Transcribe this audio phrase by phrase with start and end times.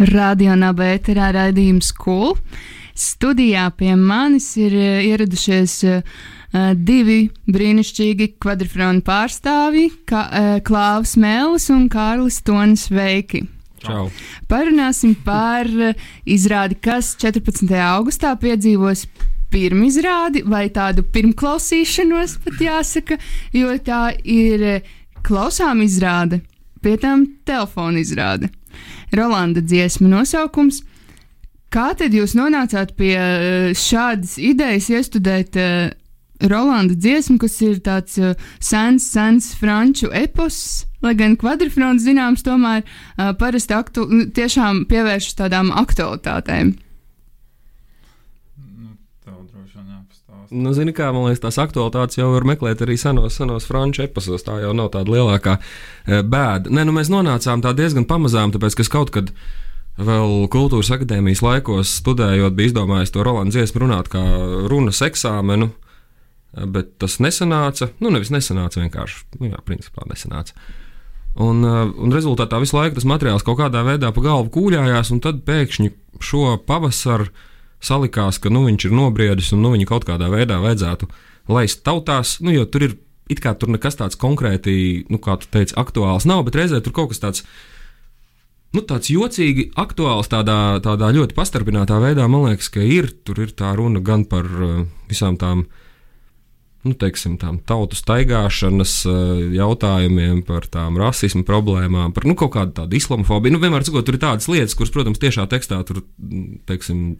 [0.00, 2.30] Radio Nabērā raidījums Kul.
[2.96, 6.20] Studijā pie manis ir eh, ieradušies uh,
[6.72, 13.42] divi brīnišķīgi kvadrifronu pārstāvji uh, Klāvs Mēlis un Kārlis Tonis Veiki.
[13.84, 14.06] Čau.
[14.48, 15.68] Parunāsim par
[16.24, 17.68] izrādi, kas 14.
[17.84, 19.04] augustā piedzīvos
[19.52, 23.20] pirmizrādi vai tādu pirmklausīšanos, pat jāsaka,
[23.52, 24.80] jo tā ir
[25.26, 26.40] klausām izrāde,
[26.80, 28.48] pie tam telefona izrāde.
[29.16, 30.82] Rolanda dziesmu nosaukums.
[31.70, 33.14] Kā tad jūs nonācāt pie
[33.78, 35.92] šādas idejas iestudēt uh,
[36.50, 42.82] Rolanda dziesmu, kas ir tāds uh, sens, sens franču epos, lai gan kvadrifrons zināms, tomēr
[42.82, 46.74] uh, parasti aktu, tiešām pievēršas tādām aktualitātēm?
[50.50, 54.44] Nu, zini, kā man liekas, tās aktualitātes jau var meklēt arī senos, senos franču episodos.
[54.46, 55.58] Tā jau nav tāda lielākā
[56.06, 56.72] bēda.
[56.72, 59.32] Nē, nu mēs nonācām tā diezgan pamazām, tāpēc, ka kaut kad
[60.00, 64.24] vēl kultūras akadēmijas laikos studējot, biju izdomājis to Rolandu dziesmu runāt kā
[64.70, 65.70] runas eksāmenu.
[66.50, 67.92] Bet tas nesanāca.
[68.02, 69.26] Nu, nevis nesanāca, vienkārši.
[69.38, 70.56] Nu, jā, principā nesanāca.
[71.38, 75.44] Un, un rezultātā visu laiku tas materiāls kaut kādā veidā pa galvu kūļājās, un tad
[75.46, 75.92] pēkšņi
[76.26, 77.30] šo pavasaru
[77.84, 81.08] salikās, ka nu, viņš ir nobriedis un nu, viņu kaut kādā veidā vajadzētu
[81.50, 82.38] laist tautās.
[82.44, 82.98] Nu, jo tur ir
[83.30, 86.96] it kā tur nekas tāds konkrēti, nu, kā tu teici, aktuāls nav, bet reizē tur
[86.96, 87.44] kaut kas tāds.
[88.74, 93.08] Nu, tāds jocīgi, aktuāls, tādā, tādā ļoti pastarpinātā veidā, man liekas, ka ir.
[93.26, 95.64] Tur ir tā runa gan par uh, visām tām,
[96.86, 102.76] nu, teiksim, tām tautu staigāšanas uh, jautājumiem, par tām rasismu problēmām, par nu, kaut kādu
[102.78, 103.56] tādu islamofobiju.
[103.56, 106.04] Nu, vienmēr sakot, tur ir tādas lietas, kuras, protams, tiešā tekstā tur,
[106.70, 107.18] teiksim,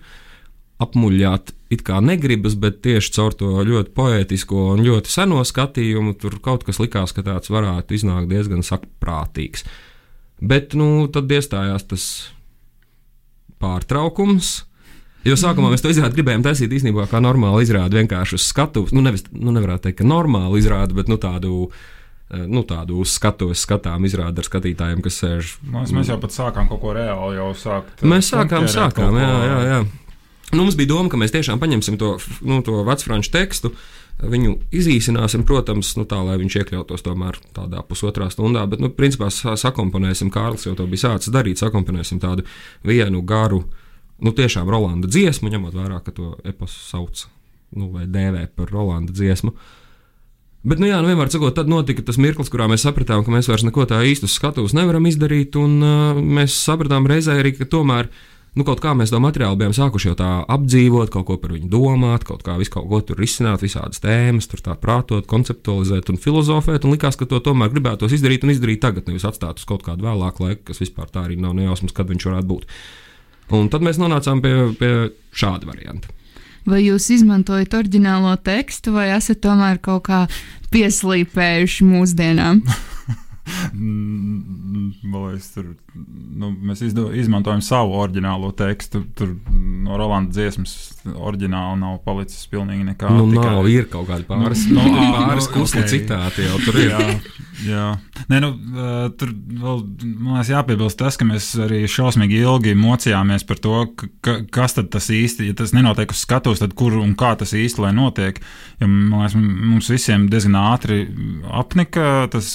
[0.81, 6.41] apmuļāt it kā negribas, bet tieši caur to ļoti poētisko un ļoti seno skatījumu tur
[6.43, 9.67] kaut kas likās, ka tāds varētu iznākt diezgan saprātīgs.
[10.41, 12.05] Bet, nu, tad iestājās tas
[13.61, 14.65] pārtraukums.
[15.29, 18.95] Jo sākumā mēs to izrādi gribējām taisīt īstenībā kā normālu izrādi, vienkārši uz skatuves.
[18.97, 21.67] Nu, nevis, nu, nevarētu teikt, ka normālu izrādi, bet nu, tādu
[22.31, 25.57] nu, tādu uz skatuves skatām izrādi ar skatītājiem, kas sēž.
[25.67, 28.05] Mēs, mēs jau pat sākām kaut ko reāli jau sākt.
[28.07, 29.81] Mēs sākām, sākām, jā, jā, jā.
[30.51, 33.71] Nu, mums bija doma, ka mēs tiešām paņemsim to, nu, to vecfranču tekstu,
[34.21, 38.65] viņu izīsināsim, protams, nu, tā, lai viņš iekļautos tomēr tādā pusotrā stundā.
[38.71, 42.47] Bet, nu, principā, sakomponēsim, Kārlis jau to bija sācis darīt, sakomponēsim tādu
[42.87, 43.63] vienu garu,
[44.21, 47.29] nu, tiešām Rolanda dziesmu, ņemot vērā, ka to eposu sauc
[47.77, 49.55] nu, vai dēvē par Rolanda dziesmu.
[50.67, 53.49] Bet, nu, jā, nu, vienmēr sakot, tad notika tas mirklis, kurā mēs sapratām, ka mēs
[53.49, 58.11] vairs neko tā īstu skatuves nevaram izdarīt, un uh, mēs sapratām reizē arī, ka tomēr
[58.59, 61.71] nu, kaut kā mēs to materiālu bijām sākuši jau tā apdzīvot, kaut ko par viņu
[61.71, 66.21] domāt, kaut kā visu kaut ko tur risināt, visādas tēmas, tur tā prātot, konceptualizēt un
[66.21, 66.85] filozofēt.
[66.85, 70.09] Un likās, ka to tomēr gribētos izdarīt un izdarīt tagad, nevis atstāt uz kaut kādu
[70.09, 72.69] vēlāku laiku, kas vispār tā arī nav nejausmas, kad viņš varētu būt.
[73.57, 74.93] Un tad mēs nonācām pie, pie
[75.35, 76.11] šāda varianta.
[76.69, 80.21] Vai jūs izmantojat oriģinālo tekstu, vai esat tomēr kaut kā
[80.75, 82.63] pieslīpējuši mūsdienām?
[85.11, 85.67] Liekas, tur
[86.41, 89.03] nu, mēs izdo, izmantojam savu oriģinālo tekstu.
[89.19, 89.35] Tur
[89.85, 90.75] no Rolanda dziesmas
[91.11, 93.13] oriģināli nav palicis pilnīgi nekā.
[93.17, 93.55] Nu, tikai...
[93.57, 95.91] nav, ir kaut kādi pāris, Nu, nu, pāris nu, kusli ok.
[95.95, 96.93] citāti jau tur ir.
[96.95, 97.21] jā,
[97.67, 97.87] jā.
[98.31, 98.51] Nē, nu,
[99.19, 104.37] tur vēl liekas, jāpiebilst tas, ka mēs arī šausmīgi ilgi mocījāmies par to, ka, ka,
[104.53, 107.85] kas tad tas īsti, ja tas nenotiek uz skatuves, tad kur un kā tas īsti
[107.85, 108.41] lai notiek.
[108.81, 111.03] Man liekas, mums visiem diezgan ātri
[111.51, 112.49] apnika tas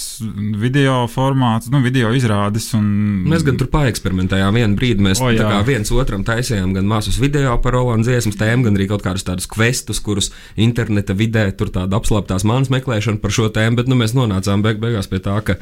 [0.58, 2.70] video formāts, nu, video izrādes.
[2.78, 2.86] Un...
[3.30, 5.04] Mēs gan tur paeksperimentējām vienu brīdi.
[5.06, 8.88] Mēs O, kā viens otram taisījām gan mākslas video par Rolandas dziesmas tēmu, gan arī
[8.90, 13.80] kaut kādus tādus kvestus, kurus interneta vidē tur tāda apslēptās manas meklēšana par šo tēmu,
[13.80, 15.58] bet nu, mēs nonācām beig beigās pie tā, ka,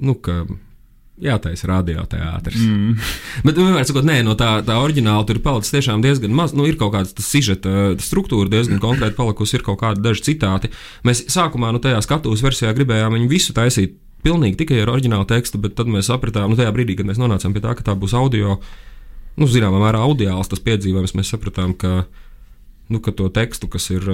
[0.00, 0.46] nu, ka
[1.22, 2.62] jātaisa radioteātris.
[2.64, 2.94] Mm.
[3.46, 6.54] Bet, nu, vienmēr sakot, nē, no tā, tā oriģināla tur ir palicis tiešām diezgan maz.
[6.56, 10.72] Nu, ir kaut kāda sižeta struktūra diezgan konkrēti palikusi, ir kaut kādi daži citāti.
[11.06, 15.60] Mēs sākumā, nu, tajā skatuves versijā gribējām viņu visu taisīt pilnīgi tikai ar oriģinālu tekstu,
[15.60, 18.16] bet tad mēs sapratām, nu, tajā brīdī, kad mēs nonācām pie tā, ka tā būs
[18.16, 18.56] audio,
[19.36, 22.06] nu, zināmā mērā audiāls tas piedzīvojums, mēs sapratām, ka,
[22.88, 24.08] nu, ka to tekstu, kas ir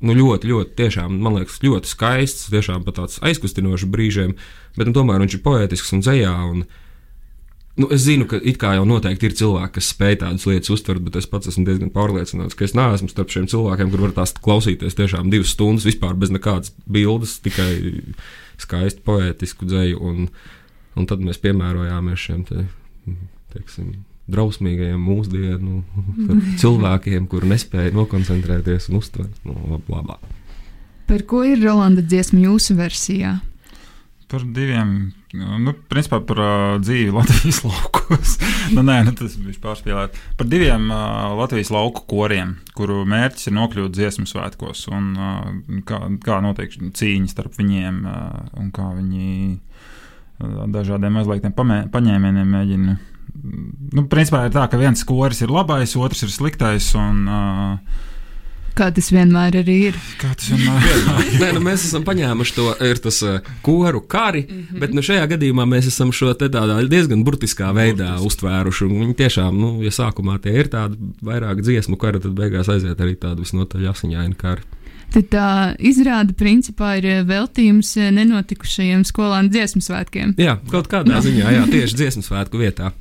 [0.00, 4.36] nu, ļoti, ļoti, tiešām, man liekas, ļoti skaists, tiešām pat tāds aizkustinošs brīžiem,
[4.78, 6.36] bet nu, tomēr viņš ir poētisks un dzējā.
[6.52, 6.64] Un,
[7.80, 11.00] Nu, es zinu, ka it kā jau noteikti ir cilvēki, kas spēj tādas lietas uztvert,
[11.06, 14.34] bet es pats esmu diezgan pārliecināts, ka es neesmu starp šiem cilvēkiem, kur var tās
[14.36, 17.70] klausīties tiešām divas stundas vispār bez nekādas bildes, tikai
[18.60, 20.02] skaistu poētisku dzēju.
[20.02, 20.28] Un,
[20.98, 22.66] un tad mēs piemērojāmies šiem te,
[23.54, 23.94] teiksim,
[24.32, 25.82] drausmīgajiem mūsdienu
[26.62, 29.40] cilvēkiem, kur nespēja nokoncentrēties un uztvert.
[29.46, 30.18] Nu, bla, bla.
[31.10, 33.38] Par ko ir Rolanda dziesma jūsu versijā?
[34.30, 38.32] Par diviem Nu, principā par uh, dzīvi Latvijas laukos.
[38.74, 40.24] nu, nē, nu, tas bija pārspīlēts.
[40.40, 44.88] Par diviem uh, Latvijas lauku koriem, kuru mērķis ir nokļūt dziesmu svētkos.
[44.90, 51.54] Un, uh, kā, kā notiek cīņa starp viņiem uh, un kā viņi uh, dažādiem aizliegtiem
[51.94, 52.98] paņēmieniem mēģina.
[53.90, 56.92] Nu, principā ir tā, ka viens koris ir labais, otrs ir sliktais.
[56.98, 58.06] Un, uh,
[58.78, 59.96] Kā tas vienmēr arī ir.
[60.20, 61.00] Kā tas vienmēr ir?
[61.42, 64.80] Nē, nu, mēs esam paņēmuši to ir tas uh, koru kari, mm -hmm.
[64.84, 68.26] bet nu, šajā gadījumā mēs esam šo tādā diezgan burtiskā veidā Burtiski.
[68.26, 68.90] uztvēruši.
[68.94, 73.18] Viņi tiešām, nu, ja sākumā tie ir tādi vairāk dziesmu kari, tad beigās aiziet arī
[73.18, 74.62] tādi visnotaļ asiņaini kari.
[75.10, 80.34] Tad tā izrāda principā ir veltījums nenotikušajiem skolānu dziesmu svētkiem.
[80.38, 82.92] Jā, kaut kādā ziņā, jā, tieši dziesmu svētku vietā.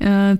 [0.00, 0.38] Uh,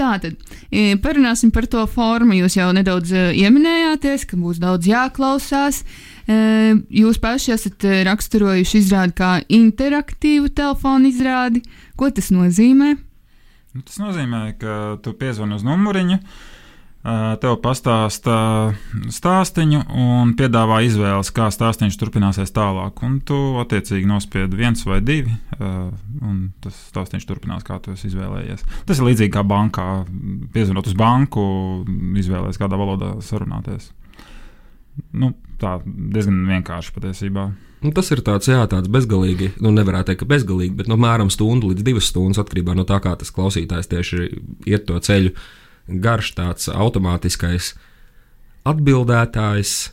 [0.00, 0.38] Tātad
[0.72, 2.32] e, parunāsim par to formu.
[2.38, 5.82] Jūs jau nedaudz e, ieminējāties, ka būs daudz jāklausās.
[6.30, 11.60] Jūs paši esat raksturojuši izrādi kā interaktīvu telefonu izrādi.
[12.00, 12.94] Ko tas nozīmē?
[13.74, 16.59] Nu, tas nozīmē, ka tu piezvani uz numuriņu, uh,
[17.00, 18.34] tev pastāsta
[19.08, 23.00] stāstīņu un piedāvā izvēles, kā stāstījums turpināsies tālāk.
[23.06, 28.66] Un tu attiecīgi nospiedi viens vai divi, un tas stāstījums turpinās, kā tu izvēlējies.
[28.88, 29.86] Tas ir līdzīgi kā bankā.
[30.52, 31.44] Piezvanot uz banku,
[32.20, 33.94] izvēlēties, kādā valodā sarunāties.
[35.16, 37.46] Nu, tā diezgan vienkārši patiesībā.
[37.80, 41.04] Nu, tas ir tāds, jā, tāds bezgalīgi, nu, nevarētu teikt, ka bezgalīgi, bet no nu,
[41.06, 44.26] mēram stundu līdz divas stundas atkarībā no tā, kā tas klausītājs tieši
[44.68, 45.32] iet to ceļu.
[45.32, 47.74] Uh, garš tāds automātiskais
[48.68, 49.92] atbildētājs,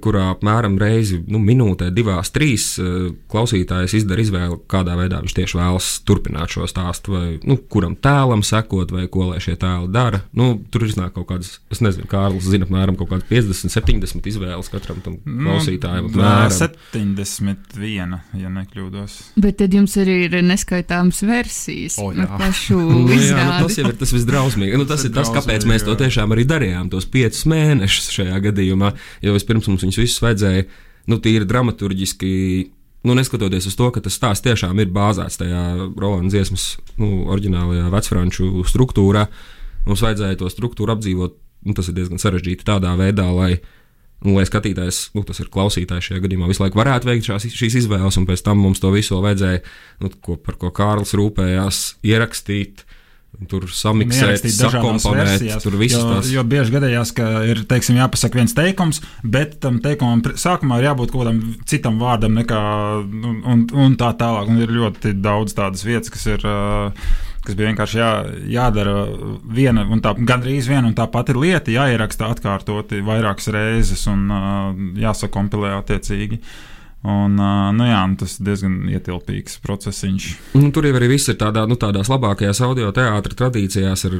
[0.00, 5.58] kurā apmēram reizi nu, minūtē, divās, trīs eh, klausītājs izdara izvēli, kādā veidā viņš tieši
[5.60, 10.22] vēlas turpināt šo stāstu, vai nu, kuram tēlam sekot, vai ko lai šie tēli dara.
[10.36, 15.18] Nu, tur iznāk kaut kādas, es nezinu, Kārlis zina apmēram 50, 70 izvēles katram tam
[15.20, 16.08] nu, klausītājam.
[16.08, 16.56] Nu, apmēram.
[16.94, 19.18] 71, ja nekļūdos.
[19.44, 23.86] Bet tad jums arī ir neskaitāmas versijas oh, no pašu nu, jā, nu, tas jau
[23.90, 24.80] ir tas visdrausmīgākais.
[24.80, 28.40] Nu, tas, tas ir tas, kāpēc mēs to tiešām arī darījām tos piecus mēnešus šajā
[28.48, 28.94] gadījumā.
[29.24, 30.64] Jo vispirms mums viņus visus vajadzēja,
[31.10, 32.32] nu, tīri dramaturgiski.
[33.04, 35.64] Nu, neskatoties uz to, ka tas stāsts tiešām ir bāzēts tajā
[36.00, 36.66] Rolandas dziesmas,
[36.96, 39.26] nu, oriģinālajā vecfranču struktūrā,
[39.84, 41.40] mums vajadzēja to struktūru apdzīvot.
[41.64, 43.58] Nu, tas ir diezgan sarežģīti tādā veidā, lai,
[44.24, 47.78] nu, lai skatītājs, nu, tas ir klausītājs šajā gadījumā, visu laiku varētu veikt šās, šīs
[47.80, 49.62] izvēles, un pēc tam mums to visu vajadzēja,
[50.04, 52.84] nu, ko, par ko Kārlis rūpējās, ierakstīt,
[53.50, 56.30] Tur samiksēt, sakomponēt, tur viss tas.
[56.30, 61.12] Jo bieži gadījās, ka ir, teiksim, jāpasaka viens teikums, bet tam teikumam sākumā ir jābūt
[61.12, 62.62] kaut kādam citam vārdam nekā,
[63.02, 64.50] un, un, un tā tālāk.
[64.50, 66.50] Un ir ļoti daudz tādas vietas, kas ir.
[67.44, 68.10] Kas bija vienkārši jā,
[68.54, 68.92] jādara
[69.52, 74.70] viena un tā, gandrīz viena un tā pati lieta, jāieraksta atkārtoti vairākas reizes un uh,
[74.96, 76.38] jāsakompilē attiecīgi.
[76.40, 76.73] Uh,
[77.04, 77.34] Un,
[77.76, 80.28] nu jā, nu tas ir diezgan ietilpīgs procesiņš.
[80.56, 84.16] Nu, tur jau arī viss ir tādā, nu, tādās labākajās audio teātras tradīcijās, ar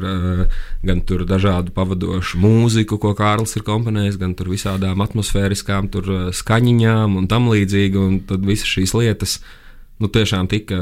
[0.84, 1.00] gan
[1.30, 8.02] dažādu pavadošu mūziku, ko Kārlis ir komponējis, gan visādām atmosfēriskām tur, skaņiņām un tam līdzīgi.
[8.04, 9.38] Un tad visas šīs lietas
[9.96, 10.76] nu, tiešām tika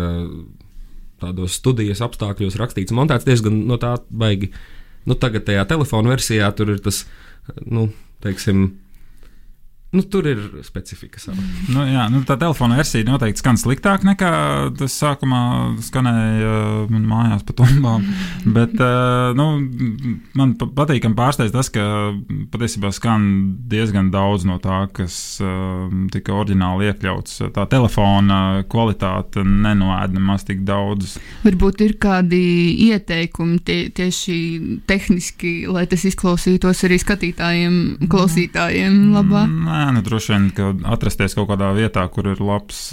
[1.23, 4.51] tādos studijas apstākļos rakstīts, montēts diezgan no tā baigi.
[5.07, 7.05] Nu, tagad tajā telefona versijā tur ir tas,
[7.63, 7.93] nu,
[8.27, 8.73] teiksim,
[9.93, 11.21] Nu, tur ir specifika.
[11.21, 11.43] Sava.
[11.69, 14.31] Nu, jā, nu, tā telefona versija noteikti skan sliktāk nekā
[14.79, 15.43] tas sākumā
[15.85, 16.53] skanēja
[16.89, 18.07] uh, mājās pa tumbām.
[18.57, 19.49] Bet uh, nu,
[20.39, 21.85] man patīkami pārsteidz tas, ka
[22.55, 23.27] patiesībā skan
[23.69, 25.85] diezgan daudz no tā, kas uh,
[26.15, 27.43] tika oriģināli iekļauts.
[27.53, 31.19] Tā telefona kvalitāte nenoēda nemaz tik daudz.
[31.45, 32.43] Varbūt ir kādi
[32.89, 34.41] ieteikumi tie, tieši
[34.89, 39.53] tehniski, lai tas izklausītos arī skatītājiem, klausītājiem labāk.
[39.53, 42.93] Nē, Nē, nu, droši vien, ka atrasties kaut kādā vietā, kur ir labs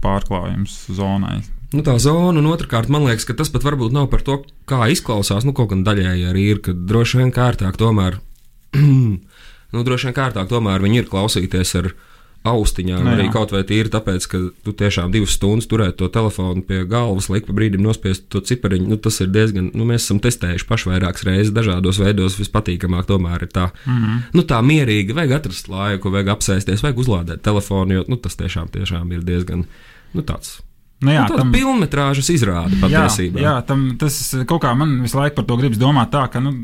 [0.00, 1.42] pārklājums zonai.
[1.74, 4.38] Nu, tā zona, un otrkārt, man liekas, ka tas pat varbūt nav par to,
[4.70, 5.44] kā izklausās.
[5.44, 8.16] Nu, kaut gan daļēji arī ir, ka droši vien kārtāk tomēr,
[8.80, 12.12] nu, droši vien kārtāk tomēr viņi ir klausīties ar viņu
[12.44, 13.00] austiņām.
[13.00, 16.64] No, nu arī kaut vai tīri tāpēc, ka tu tiešām divas stundas turēt to telefonu
[16.66, 18.90] pie galvas, likt pa brīdim nospiest to cipariņu.
[18.92, 22.36] Nu, tas ir diezgan, nu, mēs esam testējuši paši vairākas reizes, dažādos veidos.
[22.40, 24.20] Vispatīkamāk tomēr ir tā, mm -hmm.
[24.36, 28.68] nu, tā mierīgi, vajag atrast laiku, vajag apsēsties, vajag uzlādēt telefonu, jo nu, tas tiešām,
[28.68, 29.64] tiešām ir diezgan
[30.14, 30.60] nu, tāds
[31.04, 33.40] Nu, jā, nu, tam ir pilnmetrāžas izrāde patiesībā.
[33.42, 34.16] Jā, jā tam, tas
[34.48, 36.54] kaut kā man visu laiku par to gribas domāt tā, ka, nu,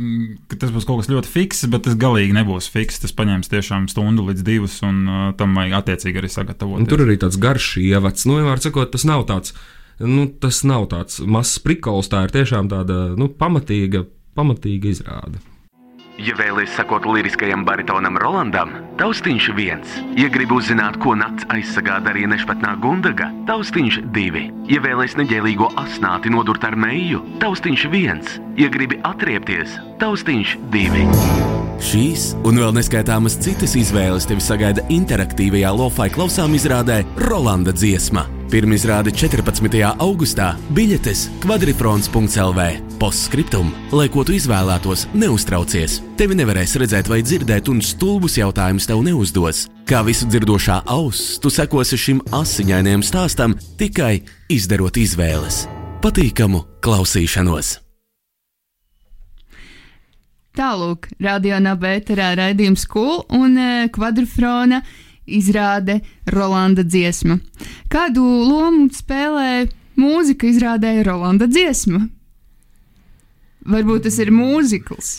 [0.50, 3.02] ka tas būs kaut kas ļoti fiks, bet tas galīgi nebūs fiks.
[3.02, 6.86] Tas paņems tiešām stundu līdz divas, un uh, tam vajag attiecīgi arī sagatavot.
[6.90, 8.26] Tur arī tāds garš ievads.
[8.28, 9.54] Nu, vienmēr sakot, tas nav tāds.
[10.00, 14.06] Nu, tas nav tāds mazs prikols, tā ir tiešām tāda nu, pamatīga,
[14.38, 15.42] pamatīga izrāde.
[16.20, 19.94] Ja vēlaties sekot liriskajam baritonam Rolandam, taustiņš viens.
[20.20, 24.50] Ja gribi uzzināt, ko nakts aizsagāda arī nešpatnā gundaga, taustiņš divi.
[24.68, 28.36] Ja vēlaties neģēlīgo asnāti nodurt ar meiju, taustiņš viens.
[28.60, 31.08] Ja gribi atriepties, taustiņš divi.
[31.80, 38.26] Šīs un vēl neskaitāmas citas izvēles tevi sagaida interaktīvajā lofai klausām izrādē Rolanda dziesma.
[38.50, 39.80] Pirmizrāde 14.
[40.02, 42.68] augustā biļetes kvadrifrons.lv.
[43.00, 46.00] Postscriptum, lai ko tu izvēlētos, neuztraucies.
[46.20, 49.64] Tevi nevarēs redzēt vai dzirdēt, un stulbus jautājumus tev neuzdos.
[49.88, 54.18] Kā visu dzirdošā auss, tu sekosi šim asiņainajam stāstam tikai
[54.52, 55.64] izdarot izvēles.
[56.04, 57.78] Patīkamu klausīšanos!
[60.58, 63.54] Tālāk, radio nabērā raidījums Kul un
[63.94, 64.80] kvadrifrona.
[64.80, 64.98] Uh,
[65.30, 67.38] izrāde Rolanda dziesma.
[67.92, 69.68] Kādu lomu spēlē
[70.00, 72.06] mūzika izrādē Rolanda dziesma?
[73.70, 75.18] Varbūt tas ir mūzikls.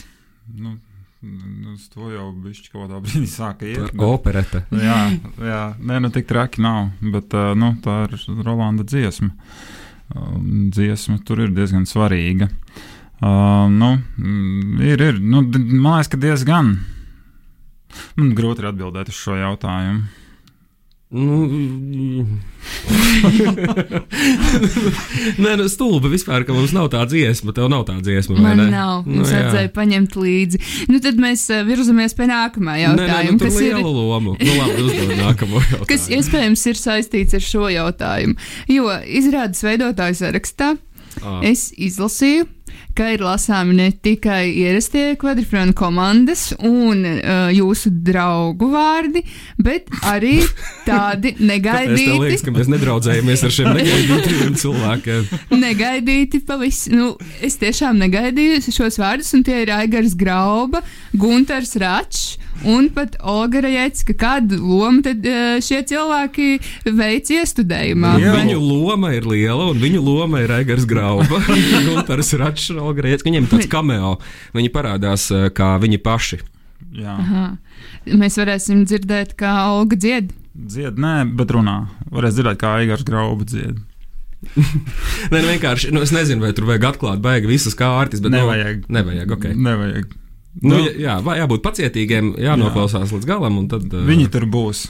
[0.58, 0.78] Nu.
[1.22, 3.92] Nu, uz to jau bija kaut kādā brīdī sāka iet.
[3.92, 4.64] Bet, operete.
[4.74, 4.96] Jā,
[5.38, 9.30] jā, nē, nu tik traki nav, bet nu, tā ir Rolanda dziesma.
[10.74, 12.50] Dziesma tur ir diezgan svarīga.
[12.50, 13.92] Uh, nu,
[14.82, 16.74] ir, ir, nu, man liekas, ka diezgan.
[18.16, 20.08] Man grūti ir atbildēt uz šo jautājumu.
[21.12, 21.44] Nu,
[25.44, 27.51] Nē, nu, stulbi vispār, ka mums nav tā dziesma.
[27.56, 28.38] Tev nav tā dziesma.
[28.40, 29.04] Man nav.
[29.04, 30.62] Nu, es vajadzēja paņemt līdzi.
[30.88, 33.12] Nu, tad mēs uh, virzamies pie nākamā jautājuma.
[33.12, 34.38] Nē, nē, nu, kas ir lomu?
[34.40, 35.90] Nu, labi, uzdod nākamo jautājumu.
[35.92, 38.40] Kas iespējams ir saistīts ar šo jautājumu.
[38.72, 40.70] Jo izrādes veidotāju sarakstā
[41.20, 41.44] ah.
[41.44, 42.48] es izlasīju
[42.98, 49.24] ka ir lasāmi ne tikai ierastie kvadrifrāna komandas un uh, jūsu draugu vārdi,
[49.62, 50.39] bet arī
[50.89, 52.10] tādi negaidīti.
[52.12, 55.31] Man liekas, ka mēs nedraudzējamies ar šiem negaidītiem cilvēkiem.
[55.62, 56.98] negaidīti pavisam.
[56.98, 57.10] Nu,
[57.43, 60.83] es tiešām negaidīju šos vārdus, un tie ir Aigars Grauba,
[61.17, 64.15] Gunters Račs un pat Olga Rajecka.
[64.18, 66.48] Kādu lomu tad uh, šie cilvēki
[66.98, 68.15] veic iestudējumā?
[68.22, 68.36] Jā.
[68.39, 71.41] Viņu loma ir liela, un viņu loma ir Aigars Grauba,
[71.88, 73.30] Gunters Račs un Olga Rajecka.
[73.30, 74.18] Viņiem tāds cameo.
[74.58, 76.41] Viņi parādās uh, kā viņi paši.
[78.12, 80.34] Mēs varēsim dzirdēt, kā Olga dzied.
[80.51, 81.86] Dzied, nē, bet runā.
[82.12, 83.80] Varēs dzirdēt, kā Aigars Grauba dzied.
[85.32, 88.84] nē, nu vienkārši, nu, es nezinu, vai tur vajag atklāt baigi visas kārtas, bet nevajag.
[88.88, 89.48] Nu, nevajag, ok.
[89.56, 90.18] Nevajag.
[90.60, 93.15] Nu, nu, jā, jābūt pacietīgiem, jānoklausās jā.
[93.15, 93.62] līdz galam.
[93.72, 94.03] Tad, uh...
[94.08, 94.89] Viņi tur būs.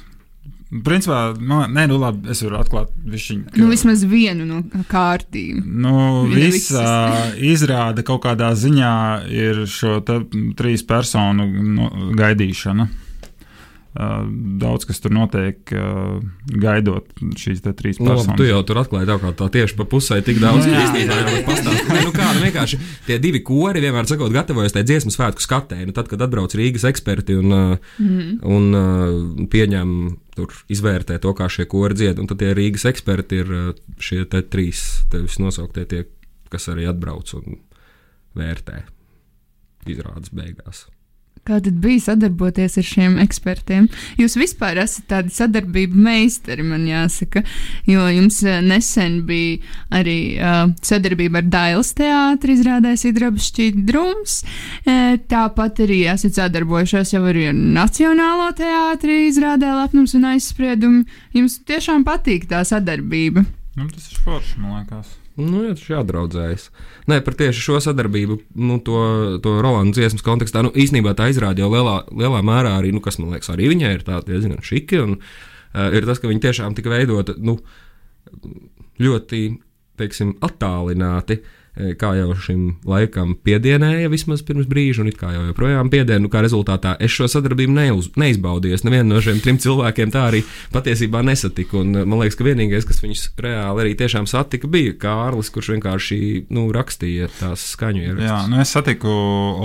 [0.71, 3.49] Principā, man, nē, nu labi, es varu atklāt višķiņu.
[3.49, 5.59] Ka, nu, vismaz vienu no kārtīm.
[5.83, 5.93] Nu,
[6.31, 6.85] visa
[7.53, 8.93] izrāda kaut kādā ziņā
[9.35, 12.87] ir šo trīs personu no, gaidīšana.
[13.91, 15.67] Daudz kas tur notiek,
[16.47, 18.37] gaidot šīs trīs nu, personas.
[18.39, 21.89] Tu jau tur atklāji tā, tā tieši pa pusē, tik daudz īstenībā jau pastāstīt.
[22.01, 25.81] Nu, kā, nu, vienkārši tie divi kori vienmēr sakot, gatavojas tai dziesmu svētku skatē.
[25.83, 28.39] Nu, tad, kad atbrauc Rīgas eksperti un, mm.
[28.47, 29.91] un pieņem,
[30.39, 33.53] tur izvērtē to, kā šie kori dzied, un tad tie Rīgas eksperti ir
[33.99, 36.05] šie trīs tevis nosauktie, tie,
[36.53, 37.59] kas arī atbrauc un
[38.39, 38.85] vērtē
[39.91, 40.85] izrādes beigās.
[41.41, 43.87] Kā tad bija sadarboties ar šiem ekspertiem?
[44.21, 47.41] Jūs vispār esat tādi sadarbību meistari, man jāsaka,
[47.89, 49.57] jo jums eh, nesen bija
[49.97, 54.35] arī uh, sadarbība ar Dailas teātri, izrādājis Idrabas šķīdrums.
[54.85, 54.97] E,
[55.31, 61.07] tāpat arī esat sadarbojušies jau arī ar Nacionālo teātri, izrādē lepnums un aizspriedumi.
[61.37, 63.47] Jums tiešām patīk tā sadarbība.
[63.79, 65.17] Nu, tas ir forši, man liekas.
[65.41, 66.65] Nu, jā, tas ir jādraudzējas.
[67.11, 68.99] Nē, par tieši šo sadarbību, nu, to,
[69.43, 73.33] to Rolandas dziesmas kontekstā, nu, īstenībā tā izrādīja lielā, lielā mērā arī, nu, kas man
[73.35, 75.01] liekas, arī viņai ir tādi diezgan šiki.
[75.05, 77.57] Un, uh, ir tas, ka viņi tiešām tika veidoti nu,
[79.01, 79.41] ļoti,
[80.01, 81.41] teiksim, attālināti.
[81.41, 86.19] Uh, kā jau šim laikam piedienēja vismaz pirms brīža, un it kā jau joprojām piediena.
[86.23, 88.75] Nu, kā rezultātā es šo sadarbību neuz, neizbaudīju.
[88.75, 90.43] Es nevienu no šiem trim cilvēkiem tā arī
[90.75, 91.81] patiesībā nesatiku.
[91.85, 96.19] Un, man liekas, ka vienīgais, kas viņus reāli arī tiešām satika, bija Kārlis, kurš vienkārši
[96.51, 98.27] nu, rakstīja tās skaņu ierakstus.
[98.27, 99.15] Jā, nu es satiku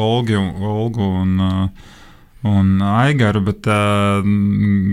[0.06, 0.40] Olgu,
[0.76, 1.36] Olgu un.
[1.42, 1.94] Uh,
[2.46, 4.24] un Aigaru, bet uh,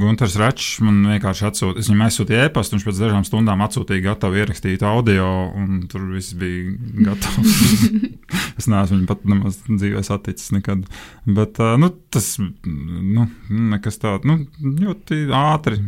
[0.01, 4.39] Gunārs Račs man vienkārši atsūtīja, es viņam aizsūtīju e-pastu, viņš pēc dažām stundām atsūtīja gatavu
[4.41, 5.29] ierakstīt audio,
[5.59, 6.75] un tur viss bija
[7.09, 7.57] gatavs.
[8.59, 10.85] es neesmu viņu pat nemaz dzīvē saticis nekad.
[11.25, 15.81] Bet uh, nu, tas nu, nekas tāds nu, ļoti ātri,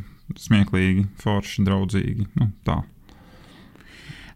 [0.47, 2.29] smieklīgi, forši, draudzīgi.
[2.39, 2.81] Nu, tā.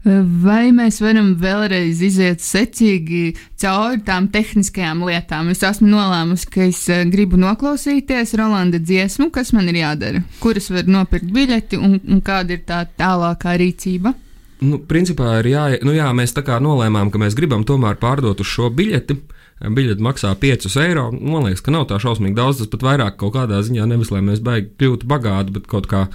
[0.07, 5.49] Vai mēs varam vēlreiz iziet secīgi cauri tām tehniskajām lietām?
[5.51, 10.69] Es esmu nolēmusi, ka es eh, gribu noklausīties Rolanda dziesmu, kas man ir jādara, kuras
[10.71, 14.15] var nopirkt biļeti un, un kāda ir tā tālākā rīcība.
[14.63, 18.39] Nu, principā ir jā, nu jā, mēs tā kā nolēmām, ka mēs gribam tomēr pārdot
[18.39, 19.19] uz šo biļeti.
[19.59, 21.09] Biļete maksā 5 eiro.
[21.11, 22.61] Man liekas, ka nav tā šausmīgi daudz.
[22.61, 26.05] Tas pat vairāk kaut kādā ziņā nevis, lai mēs beigtu kļūt bagāti, bet kaut kā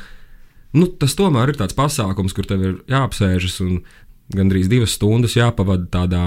[0.75, 3.78] nu, tas tomēr ir tāds pasākums, kur tev ir jāapsēžas un
[4.35, 6.25] gandrīz divas stundas jāpavada tādā,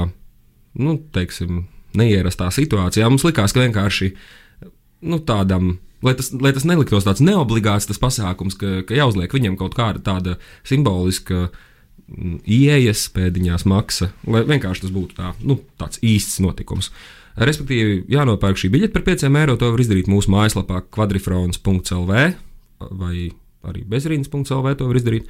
[0.77, 1.65] nu, teiksim,
[1.97, 3.07] neierastā situācijā.
[3.09, 4.11] Mums likās, ka vienkārši
[5.07, 5.77] nu, tādam.
[6.05, 10.03] Lai tas, lai tas neliktos tāds neobligāts tas pasākums, ka, ka jāuzliek viņam kaut kāda
[10.05, 10.35] tāda
[10.67, 16.91] simboliska mm, ieejas pēdiņās maksa, lai vienkārši tas būtu tā, nu, tāds īsts notikums.
[17.37, 19.57] Respektīvi, jānopērk šī biļete par 5 eiro.
[19.57, 22.21] To var izdarīt mūsu mājaslapā quadrifrons.lv
[23.01, 23.15] vai
[23.65, 25.27] arī bezrīnas.lv to var izdarīt.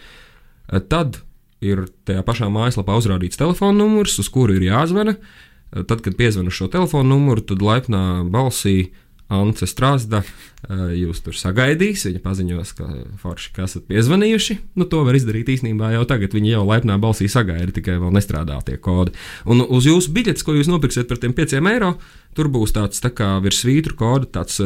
[0.68, 1.22] Eh, tad
[1.64, 5.18] ir tajā pašā mājaslapā uzrādīts telefona numurs, uz kuru ir jāzvana.
[5.18, 8.92] Eh, tad, kad piezvanu šo telefona numuru, tad laipnā balsī
[9.28, 12.06] Ance Strāzda eh, jūs tur sagaidīs.
[12.08, 12.88] Viņa paziņos, ka
[13.20, 14.58] forši, ka esat piezvanījuši.
[14.80, 16.36] Nu, to var izdarīt īstenībā jau tagad.
[16.36, 19.16] Viņa jau laipnā balsī sagaida, tikai vēl nestrādā tie kodi.
[19.48, 21.98] Un uz jūsu biļetes, ko jūs nopirksiet par tiem pieciem eiro,
[22.40, 24.62] tur būs tāds tā kā virs svītru koda, tāds,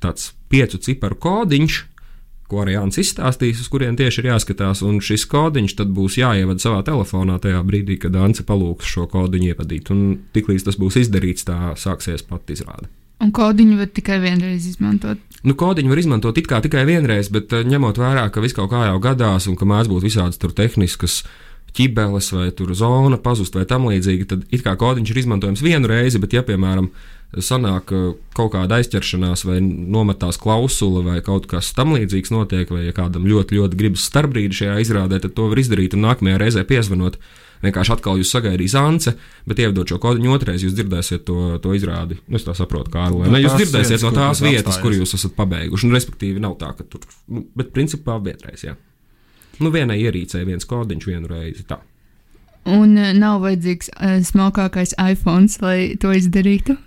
[0.00, 1.84] tāds piecu ciparu kodiņš
[2.48, 4.82] ko arī Jānis izstāstīs, uz kurien tieši ir jāskatās.
[4.86, 9.52] Un šis kodiņš tad būs jāievada savā telefonā tajā brīdī, kad Ance palūgs šo kodiņu
[9.52, 9.92] ievadīt.
[9.94, 10.04] Un
[10.36, 12.88] tiklīdz tas būs izdarīts, tā sāksies pat izrāde.
[13.18, 15.18] Un kodiņu var tikai vienreiz izmantot.
[15.42, 18.70] Nu, kodiņu var izmantot it kā tikai vienreiz, bet eh, ņemot vērā, ka viss kaut
[18.70, 21.24] kā jau gadās un ka mēdz būt visādas tur tehniskas
[21.74, 25.90] ķibeles vai tur zona pazust vai tam līdzīgi, tad it kā kodiņš ir izmantojams vienu
[25.90, 26.88] reizi, bet ja, piemēram,
[27.36, 27.90] sanāk
[28.36, 33.58] kaut kāda aizķeršanās, vai nometās klausula, vai kaut kas tamlīdzīgs notiek, vai ja kādam ļoti,
[33.58, 37.20] ļoti gribas starpbrīdi šajā izrādē, tad to var izdarīt un nākamajā reizē piezvanot.
[37.58, 39.16] Vienkārši atkal jūs sagaidīs Ance,
[39.50, 42.20] bet ievadot šo kodiņu otrais, jūs dzirdēsiet to, to izrādi.
[42.30, 43.40] Nu, es tā saprotu, kā ar Lēnu.
[43.42, 44.82] Jūs dzirdēsiet vietas, no tās vietas, apstājas.
[44.84, 45.88] kur jūs esat pabeiguši.
[45.88, 47.02] Un, respektīvi, nav tā, ka tur,
[47.34, 48.76] nu, bet principā vienreiz, jā.
[49.58, 51.66] Nu, vienai ierīcei viens kodiņš vienu reizi.
[51.66, 51.80] Tā.
[52.70, 56.78] Un nav vajadzīgs uh, smalkākais iPhone, lai to izdarītu.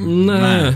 [0.00, 0.72] Nē,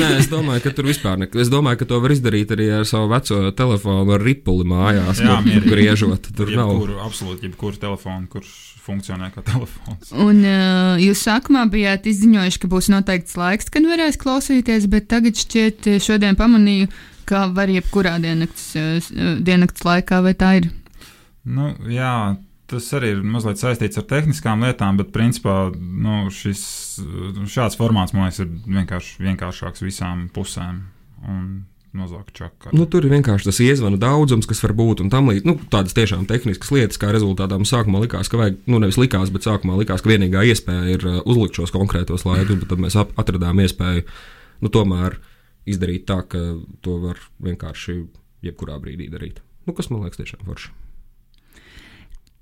[0.00, 1.40] nē, es domāju, ka tur vispār neko.
[1.42, 5.38] Es domāju, ka to var izdarīt arī ar savu veco telefonu, ar ripuli mājās, Jā,
[5.44, 6.30] kur griežot.
[6.36, 10.12] Tur jebkuru, nav absolūti jebkuru telefonu, kurš funkcionē kā telefons.
[10.16, 15.38] Un uh, jūs sākumā bijāt izziņojuši, ka būs noteikts laiks, kad varēs klausīties, bet tagad
[15.38, 16.88] šķiet, šodien pamanīju,
[17.28, 19.12] ka var jebkurā diennakts, uh,
[19.44, 20.72] diennakts laikā, vai tā ir?
[21.44, 22.14] Nu, jā,
[22.72, 26.62] tas arī ir mazliet saistīts ar tehniskām lietām, bet principā nu, šis,
[27.52, 30.80] šāds formāts man liekas ir vienkārši vienkāršāks visām pusēm.
[32.72, 35.48] Nu, tur ir vienkārši tas iezvanu daudzums, kas var būt un tam līdzīgi.
[35.48, 39.32] Nu, tādas tiešām tehniskas lietas, kā rezultātā mums sākumā likās, ka vajag, nu, nevis likās,
[39.34, 42.96] bet sākumā likās, ka vienīgā iespēja ir uh, uzlikt šos konkrētos laikus, bet tad mēs
[42.96, 44.06] atradām iespēju
[44.64, 45.18] nu, tomēr
[45.68, 46.40] izdarīt tā, ka
[46.82, 47.98] to var vienkārši
[48.48, 49.44] jebkurā brīdī darīt.
[49.68, 50.72] Nu, kas man liekas tiešām forši.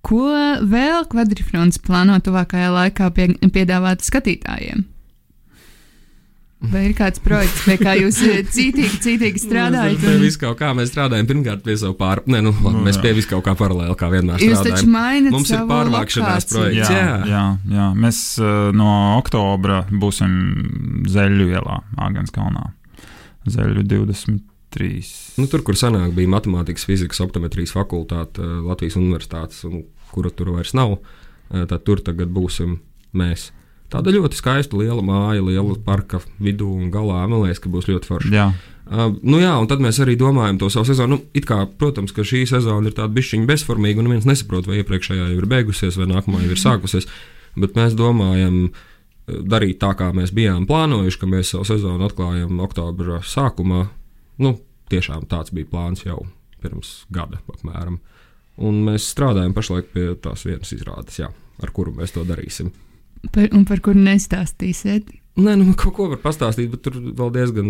[0.07, 0.31] Ko
[0.65, 4.87] vēl kvadrifrons plāno tuvākajā laikā pie, piedāvāt skatītājiem?
[6.61, 10.03] Vai ir kāds projekts, pie kā jūs eh, cītīgi, nu, cītīgi strādājat?
[10.03, 11.29] Pie vis kaut kā mēs strādājam.
[11.31, 12.21] Pirmkārt, pie savu pār...
[12.29, 14.77] Nē, nu, labi, no, mēs pie vis kaut kā paralēli, kā vienmēr jūs strādājam.
[14.77, 16.59] Jūs taču mainat Mums savu ir pārvākšanās lokāciju.
[16.59, 16.93] projekts.
[16.93, 17.17] Jā, jā.
[17.33, 17.45] jā,
[17.79, 17.87] jā.
[18.05, 20.37] Mēs eh, no oktobra būsim
[21.09, 22.67] Zeļu ielā, Āgānskalnā.
[23.49, 25.13] Zeļu 20 trīs.
[25.41, 30.55] Nu, tur, kur senāk bija matemātikas, fizikas, optometrijas fakultāte eh, Latvijas universitātes, un kura tur
[30.57, 30.99] vairs nav,
[31.51, 32.79] eh, tad tur tagad būsim
[33.17, 33.51] mēs.
[33.91, 37.25] Tāda ļoti skaista liela māja, liela parka vidū un galā.
[37.27, 38.31] Man liekas, ka būs ļoti forši.
[38.37, 38.53] Jā.
[38.91, 41.19] Uh, nu jā, un tad mēs arī domājam to savu sezonu.
[41.19, 45.27] Nu, kā, protams, ka šī sezona ir tāda bišķiņa bezformīga, un neviens nesaprot, vai iepriekšējā
[45.33, 47.11] jau ir beigusies, vai nākamā jau ir sākusies.
[47.59, 48.87] Bet mēs domājam, uh,
[49.27, 53.85] darīt tā, kā mēs bijām plānojuši, ka mēs savu sezonu atklājam oktobra sākumā,
[54.40, 54.57] Nu,
[54.92, 56.22] tiešām tāds bija plāns jau
[56.61, 58.00] pirms gada apmēram.
[58.61, 61.31] Un mēs strādājam pašlaik pie tās vienas izrādes, jā,
[61.62, 62.72] ar kuru mēs to darīsim.
[63.33, 65.09] Par, un par kuru nestāstīsiet?
[65.40, 67.68] Nē, nu, kaut ko var pastāstīt, bet tur vēl diezgan,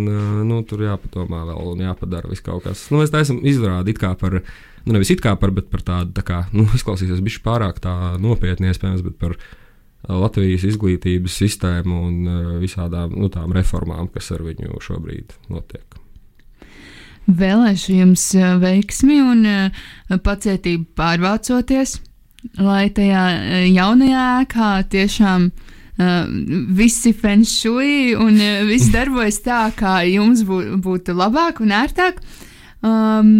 [0.49, 2.87] nu, tur jāpadomā vēl un jāpadara viss kaut kas.
[2.91, 6.15] Nu, mēs taisam izrādi it kā par, nu, nevis it kā par, bet par tādu,
[6.17, 9.37] tā kā, nu, izklausīsies bišķi pārāk tā nopietni iespējams, bet par
[10.09, 16.00] Latvijas izglītības sistēmu un visādām, nu, tām reformām, kas ar viņu šobrīd notiek.
[17.31, 18.27] Vēlēšu jums
[18.63, 19.45] veiksmi un
[20.25, 22.01] pacietību pārvācoties
[22.61, 26.29] lai tajā e, jaunajā ēkā tiešām uh,
[26.77, 32.23] visi fenšui un viss darbojas tā, kā jums bū, būtu labāk un ērtāk.
[32.83, 33.33] Um,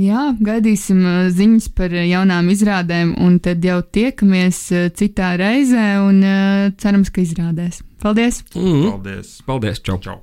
[0.00, 1.02] Jā, gaidīsim
[1.36, 4.62] ziņas par jaunām izrādēm, un tad jau tiekamies
[4.96, 6.24] citā reizē, un
[6.80, 7.82] cerams, ka izrādēs.
[8.00, 8.40] Paldies!
[8.56, 8.88] Mm.
[8.88, 9.38] Paldies!
[9.44, 9.84] Paldies!
[9.84, 10.00] Čau!
[10.00, 10.22] Čau.